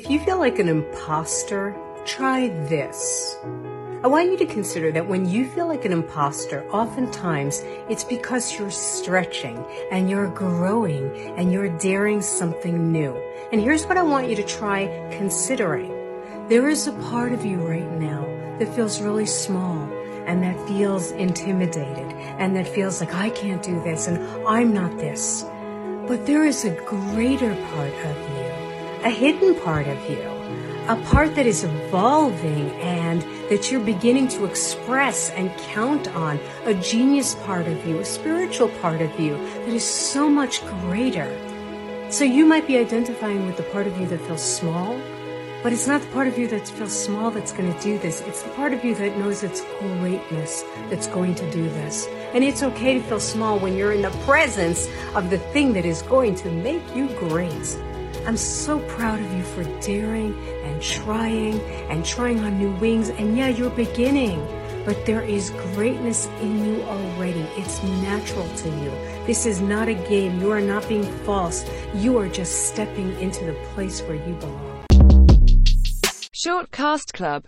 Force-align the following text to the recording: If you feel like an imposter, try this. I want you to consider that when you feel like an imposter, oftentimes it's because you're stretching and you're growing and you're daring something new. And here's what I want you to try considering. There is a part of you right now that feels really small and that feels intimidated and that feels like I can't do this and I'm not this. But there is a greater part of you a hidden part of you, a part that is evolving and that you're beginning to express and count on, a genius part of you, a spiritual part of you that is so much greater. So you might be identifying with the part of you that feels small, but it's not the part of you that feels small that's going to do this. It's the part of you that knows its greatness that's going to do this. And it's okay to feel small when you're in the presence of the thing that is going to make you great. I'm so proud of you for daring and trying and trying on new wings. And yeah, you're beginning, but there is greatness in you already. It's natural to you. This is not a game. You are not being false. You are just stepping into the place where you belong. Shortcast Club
If 0.00 0.08
you 0.08 0.18
feel 0.18 0.38
like 0.38 0.58
an 0.58 0.66
imposter, 0.66 1.76
try 2.06 2.48
this. 2.70 3.36
I 4.02 4.06
want 4.06 4.30
you 4.30 4.38
to 4.38 4.46
consider 4.46 4.90
that 4.92 5.06
when 5.06 5.28
you 5.28 5.46
feel 5.50 5.66
like 5.66 5.84
an 5.84 5.92
imposter, 5.92 6.66
oftentimes 6.70 7.60
it's 7.90 8.02
because 8.02 8.58
you're 8.58 8.70
stretching 8.70 9.62
and 9.92 10.08
you're 10.08 10.30
growing 10.30 11.14
and 11.36 11.52
you're 11.52 11.68
daring 11.76 12.22
something 12.22 12.90
new. 12.90 13.14
And 13.52 13.60
here's 13.60 13.84
what 13.84 13.98
I 13.98 14.02
want 14.02 14.30
you 14.30 14.36
to 14.36 14.42
try 14.42 14.86
considering. 15.18 15.90
There 16.48 16.70
is 16.70 16.86
a 16.86 16.92
part 17.10 17.34
of 17.34 17.44
you 17.44 17.58
right 17.58 17.92
now 18.00 18.24
that 18.58 18.74
feels 18.74 19.02
really 19.02 19.26
small 19.26 19.82
and 20.24 20.42
that 20.42 20.66
feels 20.66 21.10
intimidated 21.10 22.10
and 22.40 22.56
that 22.56 22.66
feels 22.66 23.00
like 23.00 23.14
I 23.14 23.28
can't 23.28 23.62
do 23.62 23.78
this 23.82 24.06
and 24.06 24.18
I'm 24.46 24.72
not 24.72 24.96
this. 24.96 25.44
But 26.08 26.24
there 26.24 26.46
is 26.46 26.64
a 26.64 26.70
greater 26.86 27.54
part 27.54 27.92
of 27.92 28.16
you 28.30 28.39
a 29.02 29.10
hidden 29.10 29.54
part 29.60 29.86
of 29.88 29.98
you, 30.10 30.20
a 30.88 30.96
part 31.06 31.34
that 31.34 31.46
is 31.46 31.64
evolving 31.64 32.70
and 32.80 33.22
that 33.48 33.70
you're 33.70 33.80
beginning 33.80 34.28
to 34.28 34.44
express 34.44 35.30
and 35.30 35.50
count 35.58 36.08
on, 36.08 36.38
a 36.64 36.74
genius 36.74 37.34
part 37.46 37.66
of 37.66 37.86
you, 37.86 37.98
a 37.98 38.04
spiritual 38.04 38.68
part 38.80 39.00
of 39.00 39.18
you 39.18 39.36
that 39.36 39.68
is 39.68 39.84
so 39.84 40.28
much 40.28 40.64
greater. 40.82 41.30
So 42.10 42.24
you 42.24 42.44
might 42.44 42.66
be 42.66 42.76
identifying 42.76 43.46
with 43.46 43.56
the 43.56 43.62
part 43.64 43.86
of 43.86 43.98
you 43.98 44.06
that 44.08 44.20
feels 44.20 44.42
small, 44.42 45.00
but 45.62 45.72
it's 45.72 45.86
not 45.86 46.02
the 46.02 46.08
part 46.08 46.28
of 46.28 46.38
you 46.38 46.46
that 46.48 46.68
feels 46.68 46.92
small 46.92 47.30
that's 47.30 47.52
going 47.52 47.72
to 47.72 47.80
do 47.80 47.98
this. 47.98 48.20
It's 48.22 48.42
the 48.42 48.50
part 48.50 48.74
of 48.74 48.84
you 48.84 48.94
that 48.96 49.16
knows 49.18 49.42
its 49.42 49.62
greatness 49.78 50.64
that's 50.90 51.06
going 51.06 51.34
to 51.36 51.50
do 51.50 51.62
this. 51.70 52.06
And 52.34 52.44
it's 52.44 52.62
okay 52.62 52.94
to 52.94 53.02
feel 53.02 53.20
small 53.20 53.58
when 53.58 53.76
you're 53.76 53.92
in 53.92 54.02
the 54.02 54.10
presence 54.26 54.88
of 55.14 55.30
the 55.30 55.38
thing 55.38 55.72
that 55.74 55.86
is 55.86 56.02
going 56.02 56.34
to 56.36 56.50
make 56.50 56.82
you 56.94 57.08
great. 57.18 57.78
I'm 58.26 58.36
so 58.36 58.78
proud 58.80 59.20
of 59.20 59.32
you 59.32 59.42
for 59.42 59.64
daring 59.80 60.34
and 60.64 60.80
trying 60.82 61.60
and 61.90 62.04
trying 62.04 62.40
on 62.40 62.58
new 62.58 62.72
wings. 62.72 63.08
And 63.08 63.36
yeah, 63.36 63.48
you're 63.48 63.70
beginning, 63.70 64.38
but 64.84 65.06
there 65.06 65.22
is 65.22 65.50
greatness 65.74 66.26
in 66.40 66.64
you 66.64 66.82
already. 66.82 67.40
It's 67.56 67.82
natural 67.82 68.48
to 68.48 68.68
you. 68.68 68.90
This 69.26 69.46
is 69.46 69.60
not 69.60 69.88
a 69.88 69.94
game. 69.94 70.40
You 70.40 70.50
are 70.50 70.60
not 70.60 70.88
being 70.88 71.04
false. 71.24 71.64
You 71.94 72.18
are 72.18 72.28
just 72.28 72.68
stepping 72.68 73.18
into 73.20 73.44
the 73.44 73.54
place 73.74 74.00
where 74.02 74.16
you 74.16 74.34
belong. 74.34 74.80
Shortcast 76.42 77.12
Club 77.12 77.38